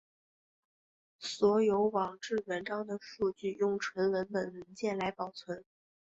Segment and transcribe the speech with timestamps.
[1.19, 5.63] 所有网志文章的数据用纯文本文件来保存。